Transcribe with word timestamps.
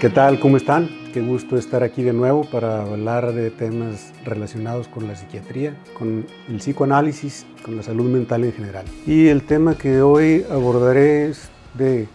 ¿Qué 0.00 0.10
tal? 0.10 0.38
¿Cómo 0.38 0.56
están? 0.56 0.88
Qué 1.12 1.20
gusto 1.20 1.56
estar 1.56 1.82
aquí 1.82 2.04
de 2.04 2.12
nuevo 2.12 2.44
para 2.44 2.82
hablar 2.82 3.32
de 3.32 3.50
temas 3.50 4.12
relacionados 4.24 4.86
con 4.86 5.08
la 5.08 5.16
psiquiatría, 5.16 5.76
con 5.98 6.24
el 6.48 6.58
psicoanálisis, 6.58 7.46
con 7.64 7.76
la 7.76 7.82
salud 7.82 8.08
mental 8.08 8.44
en 8.44 8.52
general. 8.52 8.84
Y 9.06 9.26
el 9.26 9.42
tema 9.42 9.76
que 9.76 10.00
hoy 10.00 10.46
abordaré 10.48 11.26
es 11.26 11.50
de 11.74 12.06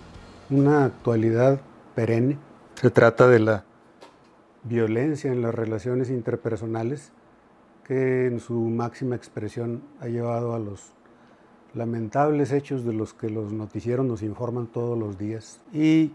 una 0.49 0.85
actualidad 0.85 1.59
perenne. 1.93 2.37
Se 2.75 2.89
trata 2.89 3.27
de 3.27 3.39
la 3.39 3.65
violencia 4.63 5.33
en 5.33 5.41
las 5.41 5.53
relaciones 5.53 6.09
interpersonales 6.09 7.11
que 7.85 8.27
en 8.27 8.39
su 8.39 8.53
máxima 8.53 9.17
expresión 9.17 9.83
ha 9.99 10.07
llevado 10.07 10.55
a 10.55 10.59
los 10.59 10.93
lamentables 11.73 12.51
hechos 12.51 12.85
de 12.85 12.93
los 12.93 13.13
que 13.13 13.29
los 13.29 13.51
noticieros 13.51 14.05
nos 14.05 14.21
informan 14.21 14.67
todos 14.67 14.97
los 14.97 15.17
días. 15.17 15.59
Y 15.73 16.11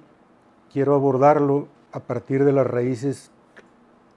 quiero 0.73 0.95
abordarlo 0.95 1.69
a 1.93 2.01
partir 2.01 2.45
de 2.45 2.53
las 2.53 2.67
raíces 2.67 3.31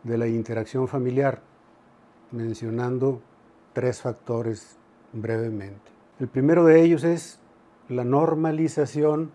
de 0.03 0.17
la 0.17 0.27
interacción 0.27 0.87
familiar, 0.87 1.41
mencionando 2.31 3.21
tres 3.73 4.01
factores 4.01 4.77
brevemente. 5.13 5.91
El 6.19 6.27
primero 6.27 6.65
de 6.65 6.81
ellos 6.81 7.03
es 7.03 7.39
la 7.89 8.03
normalización 8.03 9.31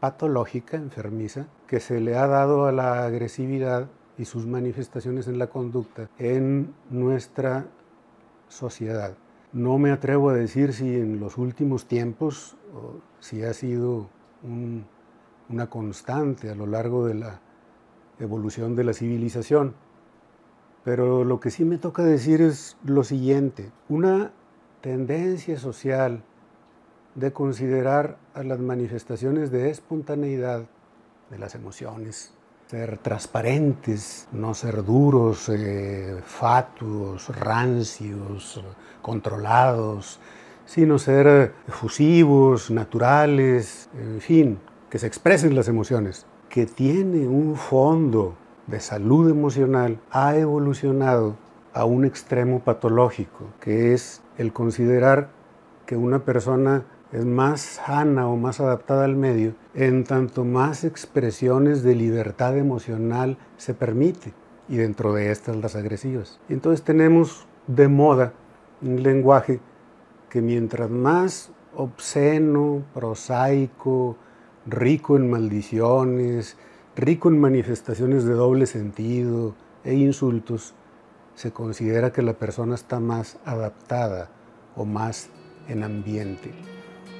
patológica, 0.00 0.76
enfermiza, 0.76 1.46
que 1.66 1.80
se 1.80 2.00
le 2.00 2.16
ha 2.16 2.26
dado 2.26 2.66
a 2.66 2.72
la 2.72 3.04
agresividad 3.04 3.88
y 4.18 4.24
sus 4.24 4.46
manifestaciones 4.46 5.28
en 5.28 5.38
la 5.38 5.48
conducta 5.48 6.08
en 6.18 6.74
nuestra 6.90 7.66
sociedad. 8.48 9.14
No 9.56 9.78
me 9.78 9.90
atrevo 9.90 10.30
a 10.30 10.34
decir 10.34 10.72
si 10.72 10.94
en 10.94 11.18
los 11.18 11.36
últimos 11.38 11.86
tiempos 11.86 12.56
o 12.74 13.00
si 13.20 13.42
ha 13.42 13.52
sido 13.52 14.08
un 14.42 14.84
una 15.48 15.68
constante 15.68 16.50
a 16.50 16.54
lo 16.54 16.66
largo 16.66 17.06
de 17.06 17.14
la 17.14 17.40
evolución 18.18 18.74
de 18.74 18.84
la 18.84 18.92
civilización. 18.92 19.74
Pero 20.84 21.24
lo 21.24 21.40
que 21.40 21.50
sí 21.50 21.64
me 21.64 21.78
toca 21.78 22.02
decir 22.02 22.40
es 22.40 22.76
lo 22.84 23.04
siguiente, 23.04 23.72
una 23.88 24.32
tendencia 24.80 25.58
social 25.58 26.22
de 27.14 27.32
considerar 27.32 28.18
a 28.34 28.42
las 28.42 28.60
manifestaciones 28.60 29.50
de 29.50 29.70
espontaneidad 29.70 30.66
de 31.30 31.38
las 31.38 31.54
emociones, 31.54 32.34
ser 32.68 32.98
transparentes, 32.98 34.26
no 34.32 34.52
ser 34.52 34.84
duros, 34.84 35.48
eh, 35.48 36.20
fatuos, 36.24 37.28
rancios, 37.28 38.60
controlados, 39.02 40.18
sino 40.64 40.98
ser 40.98 41.52
efusivos, 41.68 42.72
naturales, 42.72 43.88
en 43.94 44.20
fin, 44.20 44.58
que 44.90 44.98
se 44.98 45.06
expresen 45.06 45.54
las 45.54 45.68
emociones, 45.68 46.26
que 46.48 46.66
tiene 46.66 47.28
un 47.28 47.54
fondo 47.54 48.34
de 48.66 48.80
salud 48.80 49.30
emocional, 49.30 50.00
ha 50.10 50.36
evolucionado 50.36 51.36
a 51.72 51.84
un 51.84 52.04
extremo 52.04 52.60
patológico, 52.60 53.44
que 53.60 53.94
es 53.94 54.22
el 54.38 54.52
considerar 54.52 55.28
que 55.86 55.96
una 55.96 56.24
persona 56.24 56.84
es 57.12 57.24
más 57.24 57.60
sana 57.60 58.28
o 58.28 58.36
más 58.36 58.60
adaptada 58.60 59.04
al 59.04 59.16
medio 59.16 59.54
en 59.74 60.04
tanto 60.04 60.44
más 60.44 60.84
expresiones 60.84 61.82
de 61.82 61.94
libertad 61.94 62.56
emocional 62.56 63.38
se 63.56 63.74
permite, 63.74 64.32
y 64.68 64.76
dentro 64.76 65.14
de 65.14 65.30
estas 65.30 65.56
las 65.56 65.76
agresivas. 65.76 66.40
Entonces 66.48 66.84
tenemos 66.84 67.46
de 67.66 67.88
moda 67.88 68.32
un 68.82 69.02
lenguaje 69.02 69.60
que 70.28 70.42
mientras 70.42 70.90
más 70.90 71.50
obsceno, 71.74 72.82
prosaico, 72.94 74.16
rico 74.66 75.16
en 75.16 75.30
maldiciones, 75.30 76.56
rico 76.96 77.28
en 77.28 77.40
manifestaciones 77.40 78.24
de 78.24 78.34
doble 78.34 78.66
sentido 78.66 79.54
e 79.84 79.94
insultos, 79.94 80.74
se 81.34 81.52
considera 81.52 82.12
que 82.12 82.22
la 82.22 82.32
persona 82.32 82.74
está 82.74 82.98
más 82.98 83.38
adaptada 83.44 84.30
o 84.74 84.84
más 84.84 85.28
en 85.68 85.82
ambiente. 85.82 86.75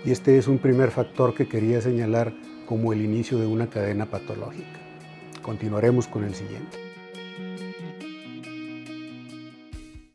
Y 0.07 0.13
este 0.13 0.39
es 0.39 0.47
un 0.47 0.59
primer 0.59 0.93
factor 0.93 1.35
que 1.35 1.49
quería 1.49 1.81
señalar 1.81 2.33
como 2.65 2.93
el 2.93 3.03
inicio 3.03 3.39
de 3.39 3.47
una 3.47 3.67
cadena 3.67 4.07
patológica. 4.07 4.79
Continuaremos 5.43 6.07
con 6.07 6.23
el 6.23 6.33
siguiente. 6.33 6.79